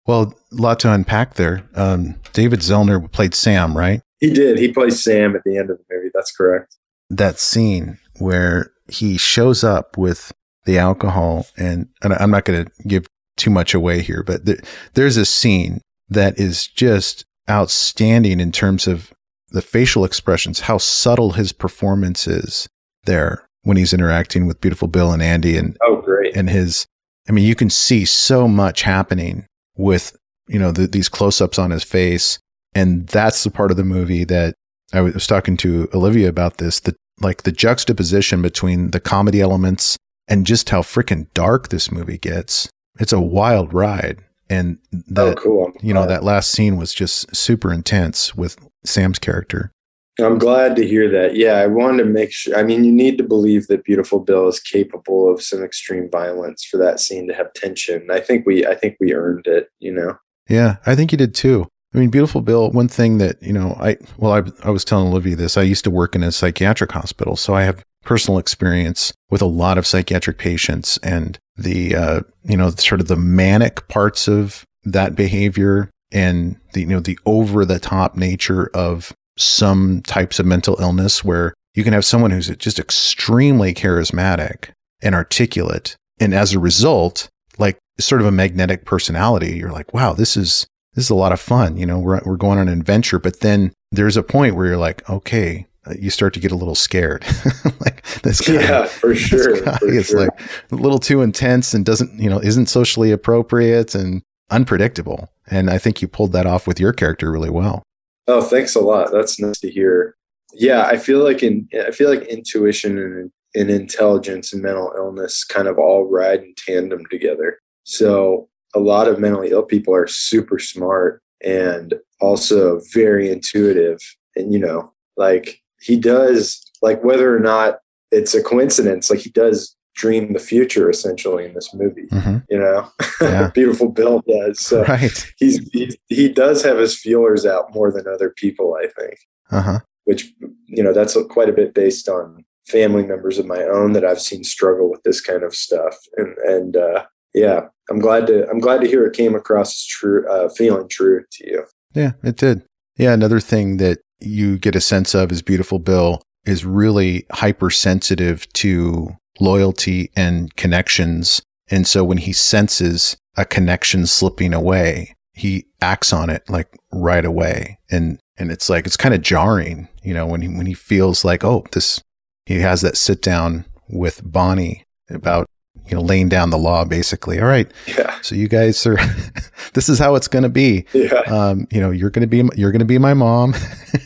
[0.07, 1.69] Well, a lot to unpack there.
[1.75, 4.01] Um, David Zellner played Sam, right?
[4.21, 4.59] He did.
[4.59, 6.11] He plays Sam at the end of the movie.
[6.15, 6.77] That's correct.
[7.11, 10.33] That scene where he shows up with
[10.65, 14.59] the alcohol, and, and I'm not going to give too much away here, but there,
[14.95, 19.13] there's a scene that is just outstanding in terms of
[19.51, 22.69] the facial expressions, how subtle his performance is
[23.05, 26.87] there when he's interacting with beautiful Bill and Andy and oh great and his
[27.29, 30.17] I mean you can see so much happening with
[30.49, 32.39] you know the, these close-ups on his face.
[32.75, 34.55] And that's the part of the movie that
[34.93, 39.97] I was talking to Olivia about this the like the juxtaposition between the comedy elements
[40.29, 42.69] and just how freaking dark this movie gets.
[42.99, 44.23] It's a wild ride.
[44.49, 45.73] And oh, that oh, cool.
[45.83, 49.73] you know that last scene was just super intense with Sam's character
[50.19, 51.37] I'm glad to hear that.
[51.37, 52.57] Yeah, I wanted to make sure.
[52.57, 56.65] I mean, you need to believe that Beautiful Bill is capable of some extreme violence
[56.65, 58.09] for that scene to have tension.
[58.11, 59.69] I think we, I think we earned it.
[59.79, 60.19] You know.
[60.49, 61.67] Yeah, I think you did too.
[61.95, 62.71] I mean, Beautiful Bill.
[62.71, 65.57] One thing that you know, I well, I, I was telling Olivia this.
[65.57, 69.47] I used to work in a psychiatric hospital, so I have personal experience with a
[69.47, 74.65] lot of psychiatric patients and the uh, you know sort of the manic parts of
[74.85, 80.47] that behavior and the you know the over the top nature of some types of
[80.47, 84.71] mental illness where you can have someone who's just extremely charismatic
[85.03, 85.97] and articulate.
[86.19, 90.67] And as a result, like sort of a magnetic personality, you're like, wow, this is,
[90.95, 91.77] this is a lot of fun.
[91.77, 94.77] You know, we're, we're going on an adventure, but then there's a point where you're
[94.79, 97.25] like, okay, uh, you start to get a little scared.
[97.81, 99.57] like this guy, yeah, for sure.
[99.83, 100.21] Is sure.
[100.21, 100.41] like
[100.73, 105.29] a little too intense and doesn't, you know, isn't socially appropriate and unpredictable.
[105.49, 107.83] And I think you pulled that off with your character really well.
[108.27, 109.13] Oh, thanks a lot.
[109.13, 110.17] That's nice to hear.
[110.53, 115.45] Yeah, I feel like in I feel like intuition and, and intelligence and mental illness
[115.45, 117.59] kind of all ride in tandem together.
[117.85, 123.99] So a lot of mentally ill people are super smart and also very intuitive.
[124.35, 127.79] And you know, like he does like whether or not
[128.11, 132.07] it's a coincidence, like he does dream the future essentially in this movie.
[132.13, 132.45] Mhm.
[132.51, 132.89] You know,
[133.21, 133.51] Yeah.
[133.55, 134.61] beautiful Bill does.
[134.61, 135.33] So Right.
[135.39, 139.17] he's he, he does have his feelers out more than other people i think
[139.51, 139.79] Uh huh.
[140.05, 140.33] which
[140.67, 144.21] you know that's quite a bit based on family members of my own that i've
[144.21, 147.05] seen struggle with this kind of stuff and and uh
[147.35, 150.89] yeah i'm glad to i'm glad to hear it came across as true uh feeling
[150.89, 152.63] true to you Yeah, it did.
[152.99, 158.51] Yeah, another thing that you get a sense of is Beautiful Bill is really hypersensitive
[158.55, 159.09] to
[159.41, 161.43] loyalty and connections.
[161.69, 167.25] And so when he senses a connection slipping away, he acts on it like right
[167.25, 167.79] away.
[167.91, 171.25] And and it's like it's kind of jarring, you know, when he when he feels
[171.25, 172.03] like, oh, this
[172.47, 175.47] he has that sit down with Bonnie about
[175.87, 177.41] you know laying down the law basically.
[177.41, 178.99] All right, yeah so you guys are
[179.75, 182.49] this is how it's going to be yeah um, you know, you're going to be
[182.59, 183.55] you're going to be my mom,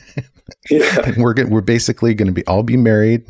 [0.70, 3.24] yeah and we're going we're basically going to be all be married.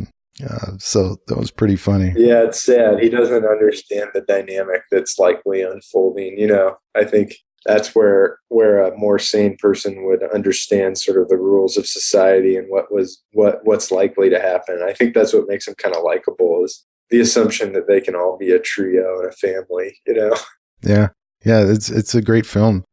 [0.49, 2.13] Uh, so that was pretty funny.
[2.17, 3.01] yeah it's sad.
[3.01, 6.77] He doesn't understand the dynamic that's likely unfolding you know?
[6.95, 7.35] I think
[7.67, 12.57] that's where where a more sane person would understand sort of the rules of society
[12.57, 14.81] and what was what what's likely to happen.
[14.83, 18.15] I think that's what makes him kind of likable is the assumption that they can
[18.15, 20.35] all be a trio and a family you know?
[20.83, 21.09] Yeah,
[21.45, 22.85] yeah, it's it's a great film.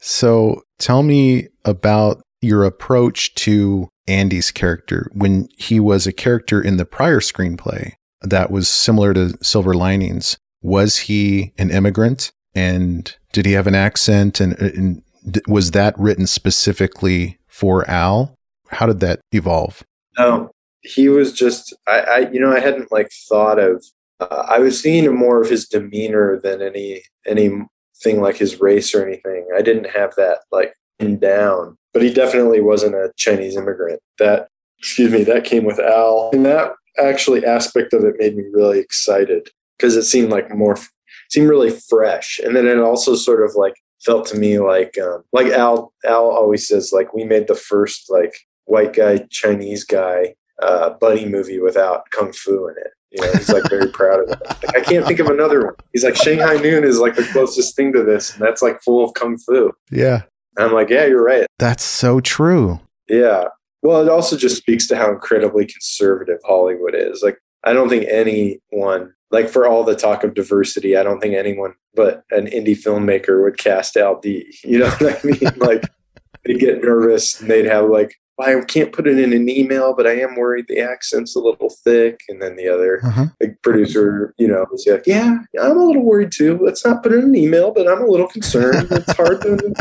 [0.00, 6.76] So tell me about your approach to Andy's character when he was a character in
[6.76, 7.92] the prior screenplay
[8.22, 10.36] that was similar to Silver Linings.
[10.62, 15.02] Was he an immigrant, and did he have an accent, and, and
[15.46, 18.34] was that written specifically for Al?
[18.68, 19.84] How did that evolve?
[20.18, 20.50] no
[20.82, 23.84] he was just i, I you know i hadn't like thought of
[24.20, 27.68] uh, i was thinking more of his demeanor than any anything
[28.04, 30.74] like his race or anything i didn't have that like
[31.20, 34.48] down but he definitely wasn't a chinese immigrant that
[34.78, 38.78] excuse me that came with al and that actually aspect of it made me really
[38.78, 40.76] excited because it seemed like more
[41.30, 45.22] seemed really fresh and then it also sort of like felt to me like um,
[45.32, 50.34] like al al always says like we made the first like white guy chinese guy
[50.62, 52.92] uh, buddy movie without kung fu in it.
[53.10, 54.46] You know, he's like very proud of it.
[54.46, 55.74] Like, I can't think of another one.
[55.92, 59.02] He's like Shanghai Noon is like the closest thing to this, and that's like full
[59.02, 59.72] of kung fu.
[59.90, 60.22] Yeah,
[60.56, 61.46] And I'm like, yeah, you're right.
[61.58, 62.80] that's so true.
[63.08, 63.44] Yeah.
[63.82, 67.22] Well, it also just speaks to how incredibly conservative Hollywood is.
[67.22, 71.34] Like, I don't think anyone, like for all the talk of diversity, I don't think
[71.34, 74.52] anyone but an indie filmmaker would cast Al D.
[74.64, 75.52] You know what I mean?
[75.56, 75.84] like,
[76.44, 80.06] they'd get nervous and they'd have like, I can't put it in an email, but
[80.06, 82.20] I am worried the accent's a little thick.
[82.28, 83.26] And then the other Uh-huh.
[83.40, 86.56] the producer, you know, was like, yeah, I'm a little worried too.
[86.62, 88.86] Let's not put it in an email, but I'm a little concerned.
[88.92, 89.74] It's hard to.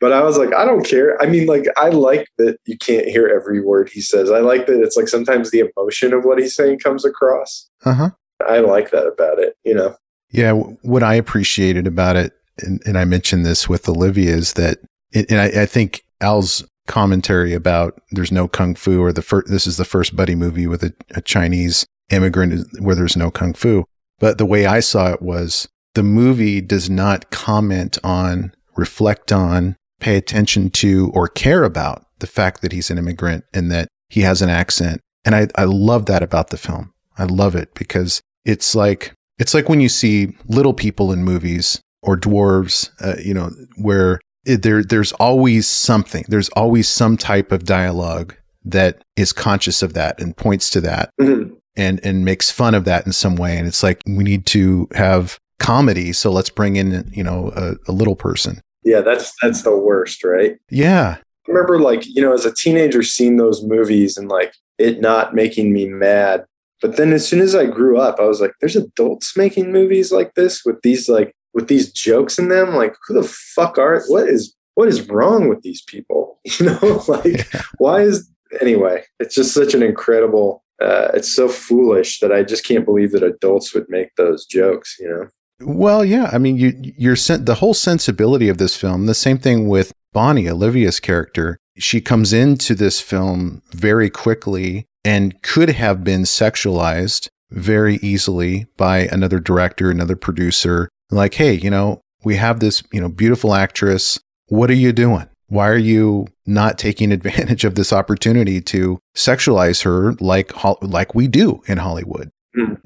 [0.00, 1.20] But I was like, I don't care.
[1.22, 4.30] I mean, like, I like that you can't hear every word he says.
[4.30, 7.68] I like that it's like sometimes the emotion of what he's saying comes across.
[7.84, 8.10] Uh huh.
[8.46, 9.96] I like that about it, you know?
[10.30, 10.52] Yeah.
[10.52, 14.78] What I appreciated about it, and, and I mentioned this with Olivia, is that,
[15.14, 19.66] and I, I think Al's commentary about there's no kung fu or the first, this
[19.66, 23.84] is the first buddy movie with a, a Chinese immigrant where there's no kung fu.
[24.18, 29.76] But the way I saw it was the movie does not comment on, reflect on,
[30.00, 34.20] pay attention to, or care about the fact that he's an immigrant and that he
[34.22, 35.00] has an accent.
[35.24, 36.92] And I, I love that about the film.
[37.18, 41.80] I love it because it's like it's like when you see little people in movies
[42.02, 46.24] or dwarves, uh, you know, where it, there there's always something.
[46.28, 51.10] There's always some type of dialogue that is conscious of that and points to that
[51.20, 51.52] Mhm.
[51.76, 53.56] and and makes fun of that in some way.
[53.56, 57.74] And it's like we need to have comedy, so let's bring in you know a,
[57.90, 58.60] a little person.
[58.86, 60.56] Yeah, that's that's the worst, right?
[60.70, 65.00] Yeah, I remember like, you know, as a teenager seeing those movies and like it
[65.00, 66.44] not making me mad.
[66.80, 70.12] But then as soon as I grew up, I was like, there's adults making movies
[70.12, 72.76] like this with these like with these jokes in them.
[72.76, 76.24] Like, who the fuck are what is what is wrong with these people?
[76.60, 82.20] You know, like why is anyway, it's just such an incredible uh, it's so foolish
[82.20, 85.28] that I just can't believe that adults would make those jokes, you know?
[85.60, 86.30] Well, yeah.
[86.32, 89.06] I mean, you, you're sen- the whole sensibility of this film.
[89.06, 91.58] The same thing with Bonnie, Olivia's character.
[91.78, 99.08] She comes into this film very quickly and could have been sexualized very easily by
[99.12, 100.88] another director, another producer.
[101.10, 104.18] Like, hey, you know, we have this, you know, beautiful actress.
[104.48, 105.28] What are you doing?
[105.48, 111.28] Why are you not taking advantage of this opportunity to sexualize her like like we
[111.28, 112.30] do in Hollywood?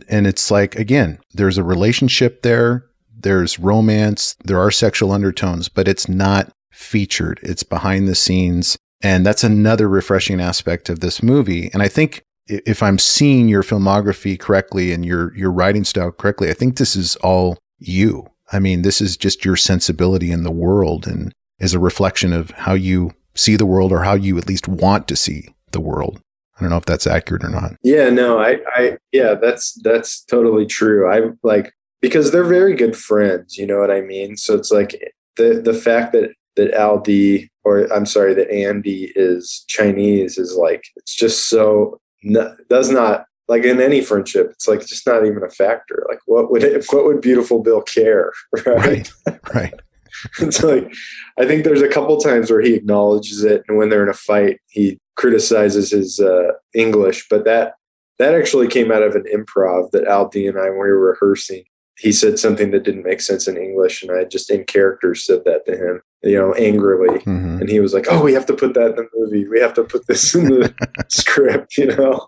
[0.09, 5.87] And it's like, again, there's a relationship there, there's romance, there are sexual undertones, but
[5.87, 7.41] it's not featured.
[7.43, 8.77] It's behind the scenes.
[9.03, 11.71] And that's another refreshing aspect of this movie.
[11.73, 16.51] And I think if I'm seeing your filmography correctly and your your writing style correctly,
[16.51, 18.27] I think this is all you.
[18.53, 22.51] I mean, this is just your sensibility in the world and is a reflection of
[22.51, 26.21] how you see the world or how you at least want to see the world.
[26.61, 27.73] I don't know if that's accurate or not.
[27.83, 31.11] Yeah, no, I, I, yeah, that's that's totally true.
[31.11, 33.57] I like because they're very good friends.
[33.57, 34.37] You know what I mean?
[34.37, 35.01] So it's like
[35.37, 40.85] the the fact that that Aldi or I'm sorry that Andy is Chinese is like
[40.97, 44.51] it's just so no, does not like in any friendship.
[44.51, 46.05] It's like just not even a factor.
[46.09, 48.33] Like what would it, what would beautiful Bill care?
[48.67, 49.11] Right?
[49.27, 49.41] Right.
[49.55, 49.75] Right.
[50.41, 50.93] it's like
[51.39, 54.15] I think there's a couple times where he acknowledges it, and when they're in a
[54.15, 57.27] fight, he criticizes his uh, English.
[57.29, 57.75] But that
[58.19, 61.65] that actually came out of an improv that Aldi and I, were rehearsing,
[61.99, 65.45] he said something that didn't make sense in English, and I just in character said
[65.45, 68.55] that to him, you know, angrily, hmm and he was like, "Oh, we have to
[68.55, 69.47] put that in the movie.
[69.47, 70.75] We have to put this in the
[71.09, 72.27] script," you know.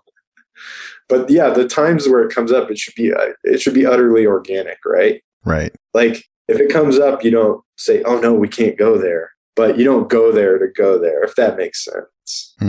[1.09, 3.85] But yeah, the times where it comes up, it should be uh, it should be
[3.85, 5.21] utterly organic, right?
[5.45, 5.73] Right.
[5.93, 9.77] like if it comes up you don't say oh no we can't go there but
[9.77, 12.05] you don't go there to go there if that makes sense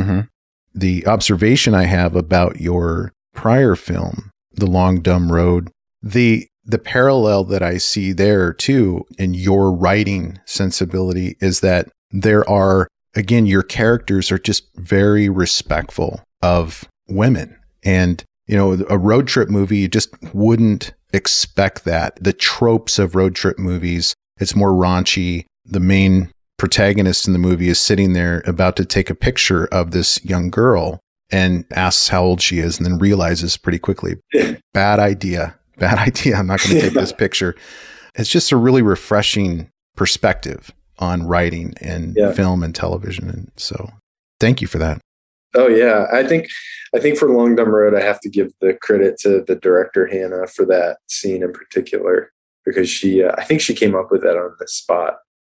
[0.02, 0.20] hmm
[0.74, 5.70] The observation I have about your prior film, The Long Dumb Road,
[6.02, 12.48] the the parallel that I see there too in your writing sensibility is that there
[12.48, 17.56] are again your characters are just very respectful of women.
[17.84, 22.18] And you know a road trip movie you just wouldn't expect that.
[22.22, 25.44] The tropes of road trip movies it's more raunchy.
[25.64, 29.90] The main protagonist in the movie is sitting there about to take a picture of
[29.90, 34.16] this young girl and asks how old she is and then realizes pretty quickly
[34.74, 36.36] bad idea bad idea.
[36.36, 37.56] I'm not going to take this picture.
[38.14, 42.32] It's just a really refreshing perspective on writing and Yeah.
[42.32, 43.28] film and television.
[43.28, 43.90] And so
[44.38, 45.00] thank you for that.
[45.56, 46.06] Oh yeah.
[46.12, 46.46] I think
[46.94, 50.06] i think for long dumb road i have to give the credit to the director
[50.06, 52.30] hannah for that scene in particular
[52.64, 55.14] because she uh, i think she came up with that on the spot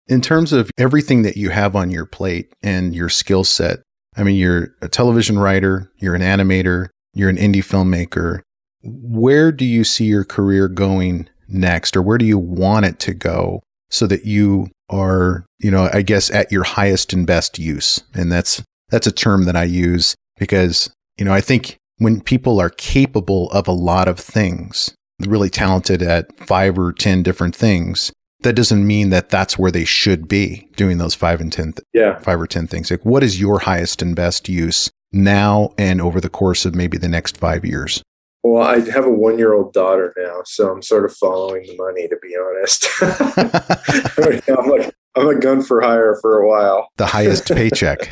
[0.08, 3.80] in terms of everything that you have on your plate and your skill set
[4.16, 8.40] i mean you're a television writer you're an animator you're an indie filmmaker.
[8.82, 13.12] Where do you see your career going next or where do you want it to
[13.12, 18.02] go so that you are you know i guess at your highest and best use?
[18.14, 22.61] And that's that's a term that i use because you know i think when people
[22.61, 24.94] are capable of a lot of things
[25.26, 29.84] really talented at five or ten different things that doesn't mean that that's where they
[29.84, 33.22] should be doing those five and ten th- yeah five or ten things like what
[33.22, 37.36] is your highest and best use now and over the course of maybe the next
[37.36, 38.03] five years
[38.43, 41.76] well i have a one year old daughter now so i'm sort of following the
[41.76, 42.86] money to be honest
[44.18, 46.89] right now, I'm like I'm a gun for hire for a while.
[46.97, 48.09] The highest paycheck.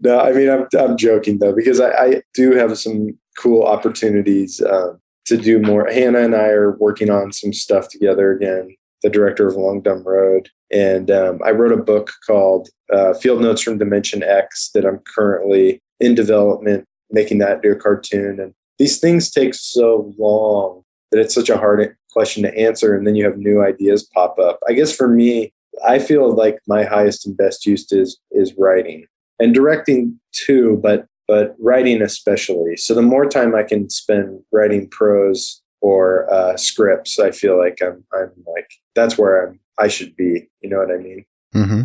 [0.00, 4.60] no, I mean I'm I'm joking though because I, I do have some cool opportunities
[4.62, 5.88] um, to do more.
[5.88, 8.74] Hannah and I are working on some stuff together again.
[9.02, 13.42] The director of Long Dumb Road, and um, I wrote a book called uh, Field
[13.42, 18.38] Notes from Dimension X that I'm currently in development, making that into a cartoon.
[18.38, 23.04] And these things take so long that it's such a hard question to answer, and
[23.04, 24.60] then you have new ideas pop up.
[24.68, 25.52] I guess for me,
[25.86, 29.06] I feel like my highest and best use is is writing
[29.38, 32.76] and directing too, but but writing especially.
[32.76, 37.78] So the more time I can spend writing prose or uh, scripts, I feel like
[37.82, 40.48] I'm I'm like that's where I'm I should be.
[40.60, 41.24] You know what I mean?
[41.54, 41.82] Mm-hmm.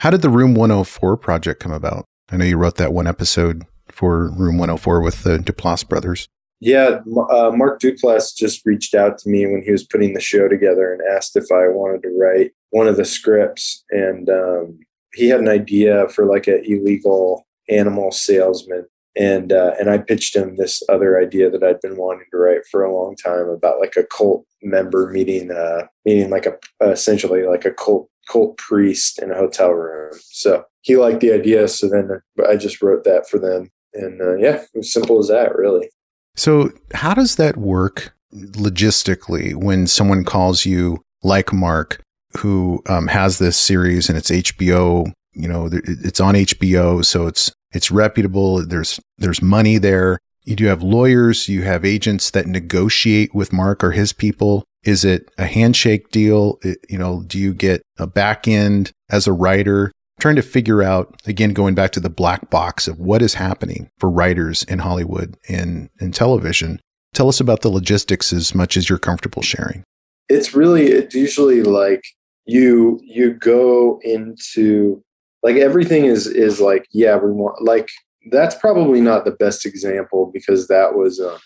[0.00, 2.04] How did the Room 104 project come about?
[2.30, 6.28] I know you wrote that one episode for Room 104 with the Duplass brothers.
[6.60, 10.48] Yeah, uh, Mark Duplass just reached out to me when he was putting the show
[10.48, 13.84] together and asked if I wanted to write one of the scripts.
[13.90, 14.78] And um,
[15.14, 18.86] he had an idea for like an illegal animal salesman.
[19.16, 22.66] And uh, and I pitched him this other idea that I'd been wanting to write
[22.70, 26.56] for a long time about like a cult member meeting uh, meeting like a
[26.88, 30.12] essentially like a cult cult priest in a hotel room.
[30.22, 31.66] So he liked the idea.
[31.66, 32.10] So then
[32.48, 33.70] I just wrote that for them.
[33.94, 35.88] And uh, yeah, it was simple as that, really.
[36.36, 42.00] So, how does that work logistically when someone calls you, like Mark,
[42.36, 45.10] who um, has this series and it's HBO?
[45.32, 48.66] You know, it's on HBO, so it's it's reputable.
[48.66, 50.18] There's there's money there.
[50.44, 51.48] You do have lawyers.
[51.48, 54.64] You have agents that negotiate with Mark or his people.
[54.84, 56.58] Is it a handshake deal?
[56.88, 59.92] You know, do you get a back end as a writer?
[60.18, 63.90] trying to figure out again going back to the black box of what is happening
[63.98, 66.80] for writers in Hollywood and in television.
[67.14, 69.84] Tell us about the logistics as much as you're comfortable sharing.
[70.28, 72.02] It's really it's usually like
[72.44, 75.02] you you go into
[75.42, 77.88] like everything is is like yeah we want like
[78.30, 81.38] that's probably not the best example because that was um,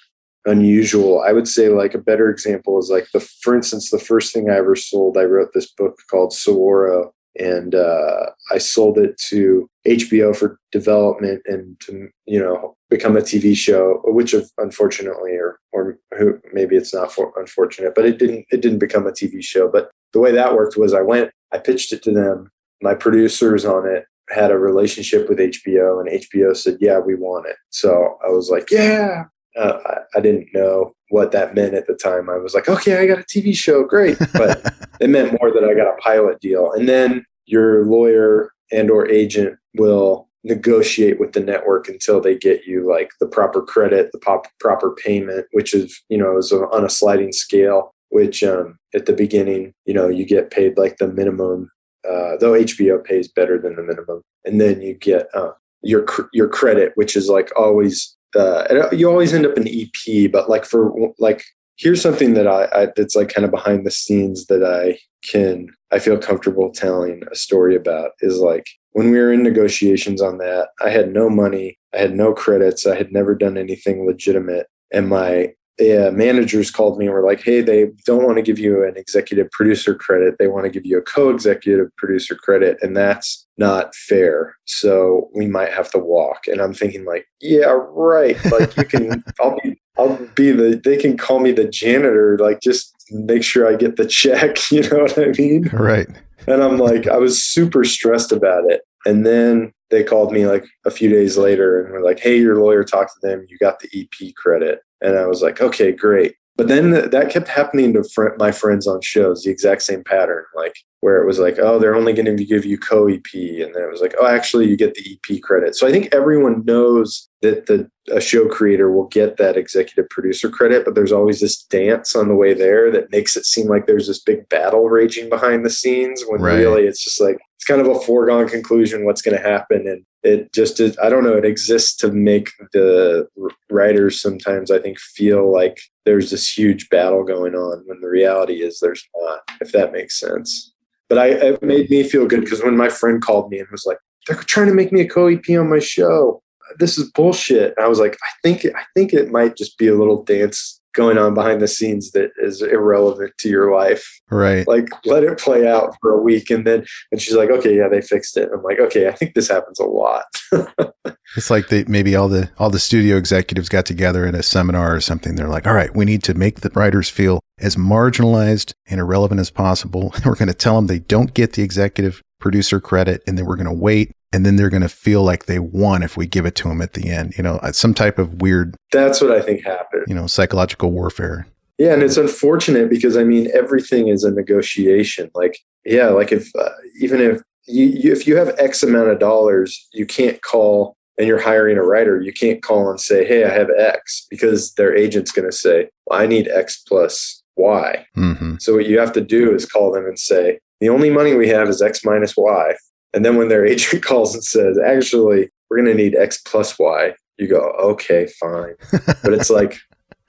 [0.46, 1.20] unusual.
[1.20, 4.50] I would say like a better example is like the for instance the first thing
[4.50, 9.68] I ever sold I wrote this book called Saguaro and uh, I sold it to
[9.86, 15.98] HBO for development and to you know become a TV show, which unfortunately, or or
[16.18, 19.68] who, maybe it's not for, unfortunate, but it didn't it didn't become a TV show.
[19.68, 22.50] But the way that worked was I went, I pitched it to them.
[22.82, 27.46] My producers on it had a relationship with HBO, and HBO said, "Yeah, we want
[27.46, 29.24] it." So I was like, "Yeah."
[29.54, 32.30] Uh, I, I didn't know what that meant at the time.
[32.30, 34.18] I was like, okay, I got a TV show, great.
[34.32, 36.72] But it meant more that I got a pilot deal.
[36.72, 42.64] And then your lawyer and or agent will negotiate with the network until they get
[42.64, 46.84] you like the proper credit, the pop, proper payment, which is, you know, is on
[46.84, 51.08] a sliding scale, which um, at the beginning, you know, you get paid like the
[51.08, 51.70] minimum,
[52.08, 54.22] uh, though HBO pays better than the minimum.
[54.44, 59.34] And then you get uh, your, your credit, which is like always uh, you always
[59.34, 61.44] end up in EP, but like for like
[61.76, 64.98] here's something that I, I that's like kind of behind the scenes that I
[65.28, 70.20] can I feel comfortable telling a story about is like when we were in negotiations
[70.20, 74.06] on that, I had no money, I had no credits, I had never done anything
[74.06, 78.42] legitimate, and my uh, managers called me and were like, "Hey, they don't want to
[78.42, 82.78] give you an executive producer credit; they want to give you a co-executive producer credit,
[82.82, 84.56] and that's not fair.
[84.66, 88.36] So we might have to walk." And I'm thinking, like, "Yeah, right.
[88.46, 90.80] Like you can, I'll be, I'll be the.
[90.82, 92.36] They can call me the janitor.
[92.38, 94.58] Like, just make sure I get the check.
[94.70, 95.70] You know what I mean?
[95.72, 96.08] Right."
[96.46, 98.82] And I'm like, I was super stressed about it.
[99.06, 102.60] And then they called me like a few days later and were like, "Hey, your
[102.60, 103.46] lawyer talked to them.
[103.48, 106.36] You got the EP credit." And I was like, okay, great.
[106.56, 110.44] But then that kept happening to fr- my friends on shows, the exact same pattern,
[110.54, 113.24] like where it was like, oh, they're only going to give you co EP.
[113.34, 115.74] And then it was like, oh, actually, you get the EP credit.
[115.74, 120.48] So I think everyone knows that the a show creator will get that executive producer
[120.48, 123.86] credit, but there's always this dance on the way there that makes it seem like
[123.86, 126.56] there's this big battle raging behind the scenes when right.
[126.56, 129.86] really it's just like it's kind of a foregone conclusion what's going to happen.
[129.86, 133.26] And it just is, i don't know it exists to make the
[133.70, 138.62] writers sometimes i think feel like there's this huge battle going on when the reality
[138.62, 140.72] is there's not if that makes sense.
[141.08, 143.84] But I, it made me feel good because when my friend called me and was
[143.86, 146.41] like they're trying to make me a co-ep on my show
[146.78, 149.88] this is bullshit and i was like i think i think it might just be
[149.88, 154.20] a little dance going on behind the scenes that is irrelevant to your life.
[154.30, 154.66] Right.
[154.68, 157.88] Like let it play out for a week and then and she's like, okay, yeah,
[157.88, 158.50] they fixed it.
[158.52, 160.24] I'm like, okay, I think this happens a lot.
[161.36, 164.94] it's like they maybe all the all the studio executives got together in a seminar
[164.94, 165.34] or something.
[165.34, 169.40] They're like, all right, we need to make the writers feel as marginalized and irrelevant
[169.40, 170.12] as possible.
[170.24, 173.54] We're going to tell them they don't get the executive producer credit and then we're
[173.54, 176.46] going to wait and then they're going to feel like they won if we give
[176.46, 177.34] it to them at the end.
[177.36, 178.74] You know, uh, some type of weird.
[178.90, 180.04] That's what I think happened.
[180.08, 181.46] You know, psychological warfare.
[181.78, 185.30] Yeah, and it's unfortunate because I mean everything is a negotiation.
[185.34, 186.70] Like, yeah, like if uh,
[187.00, 191.26] even if you, you if you have X amount of dollars, you can't call and
[191.26, 194.94] you're hiring a writer, you can't call and say, "Hey, I have X," because their
[194.96, 198.56] agent's going to say, "Well, I need X plus Y." Mm-hmm.
[198.60, 201.48] So what you have to do is call them and say, "The only money we
[201.48, 202.74] have is X minus Y."
[203.14, 206.78] And then when their agent calls and says, actually, we're going to need X plus
[206.78, 208.74] Y, you go, okay, fine.
[209.22, 209.78] but it's like,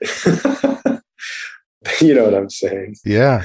[2.00, 2.96] you know what I'm saying?
[3.04, 3.42] Yeah.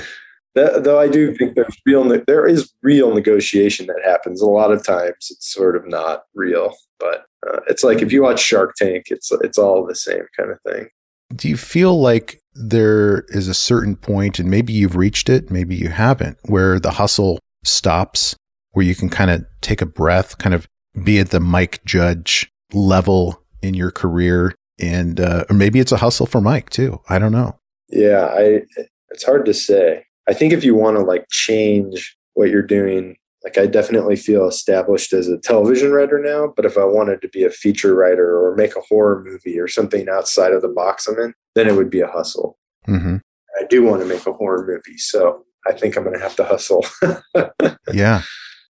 [0.55, 4.41] That, though I do think there's real, there is real negotiation that happens.
[4.41, 8.23] A lot of times it's sort of not real, but uh, it's like if you
[8.23, 10.87] watch Shark Tank, it's it's all the same kind of thing.
[11.35, 15.75] Do you feel like there is a certain point, and maybe you've reached it, maybe
[15.75, 18.35] you haven't, where the hustle stops
[18.71, 20.67] where you can kind of take a breath, kind of
[21.03, 25.97] be at the Mike Judge level in your career, and uh, or maybe it's a
[25.97, 26.99] hustle for Mike too.
[27.09, 27.57] I don't know.
[27.89, 28.61] Yeah, I
[29.09, 30.05] it's hard to say.
[30.27, 34.47] I think if you want to like change what you're doing, like I definitely feel
[34.47, 36.53] established as a television writer now.
[36.55, 39.67] But if I wanted to be a feature writer or make a horror movie or
[39.67, 42.57] something outside of the box I'm in, then it would be a hustle.
[42.87, 43.17] Mm-hmm.
[43.59, 46.35] I do want to make a horror movie, so I think I'm going to have
[46.37, 46.85] to hustle.
[47.93, 48.21] yeah.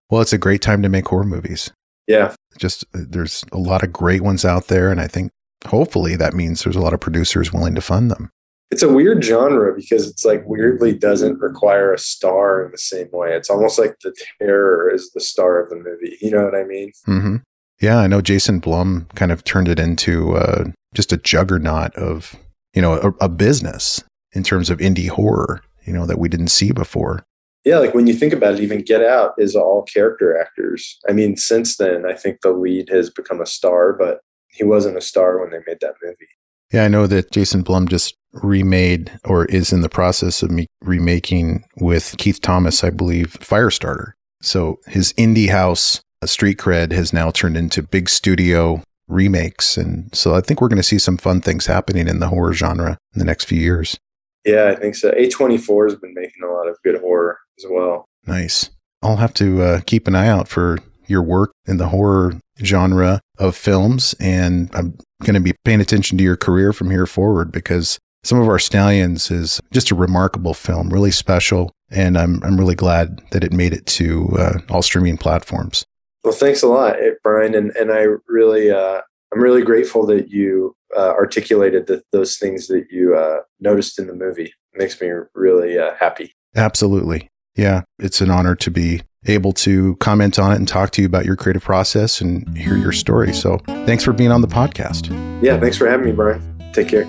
[0.10, 1.72] Well, it's a great time to make horror movies.
[2.08, 2.36] Yeah.
[2.60, 4.92] Just uh, there's a lot of great ones out there.
[4.92, 5.32] And I think
[5.66, 8.30] hopefully that means there's a lot of producers willing to fund them.
[8.72, 13.08] It's a weird genre because it's like weirdly doesn't require a star in the same
[13.12, 13.34] way.
[13.34, 16.18] It's almost like the terror is the star of the movie.
[16.20, 16.92] You know what I mean?
[17.08, 17.36] Mm-hmm.
[17.82, 22.36] Yeah, I know Jason Blum kind of turned it into uh, just a juggernaut of,
[22.74, 26.48] you know, a, a business in terms of indie horror, you know, that we didn't
[26.48, 27.24] see before
[27.66, 31.00] yeah, like when you think about it, even Get Out is all character actors.
[31.10, 34.98] I mean, since then, I think the lead has become a star, but he wasn't
[34.98, 36.28] a star when they made that movie.
[36.72, 40.52] Yeah, I know that Jason Blum just remade or is in the process of
[40.82, 44.14] remaking with Keith Thomas, I believe, Firestarter.
[44.42, 49.78] So his indie house uh, street cred has now turned into big studio remakes.
[49.78, 52.54] And so I think we're going to see some fun things happening in the horror
[52.54, 53.98] genre in the next few years.
[54.46, 55.12] Yeah, I think so.
[55.12, 58.06] A24 has been making a lot of good horror as well.
[58.28, 58.70] Nice.
[59.02, 60.78] I'll have to uh, keep an eye out for
[61.08, 62.34] your work in the horror
[62.64, 64.16] genre of films.
[64.20, 68.40] And I'm going to be paying attention to your career from here forward because some
[68.40, 71.72] of our stallions is just a remarkable film, really special.
[71.92, 75.86] And I'm, I'm really glad that it made it to uh, all streaming platforms.
[76.24, 77.54] Well, thanks a lot, eh, Brian.
[77.54, 82.68] And, and I really, uh, I'm really grateful that you uh, articulated the, those things
[82.68, 84.46] that you uh, noticed in the movie.
[84.74, 86.34] It makes me really uh, happy.
[86.56, 87.30] Absolutely.
[87.56, 91.08] Yeah, it's an honor to be able to comment on it and talk to you
[91.08, 93.34] about your creative process and hear your story.
[93.34, 95.10] So thanks for being on the podcast.
[95.42, 96.42] Yeah, thanks for having me, Brian.
[96.74, 97.06] Take care.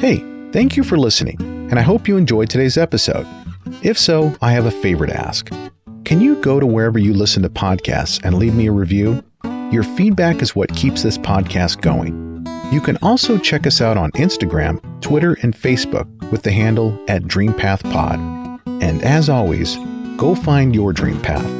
[0.00, 0.18] Hey,
[0.52, 1.36] thank you for listening,
[1.70, 3.26] and I hope you enjoyed today's episode.
[3.82, 5.50] If so, I have a favor to ask.
[6.04, 9.22] Can you go to wherever you listen to podcasts and leave me a review?
[9.70, 12.29] Your feedback is what keeps this podcast going.
[12.70, 17.22] You can also check us out on Instagram, Twitter, and Facebook with the handle at
[17.22, 18.60] DreamPathPod.
[18.82, 19.76] And as always,
[20.16, 21.59] go find your dream path.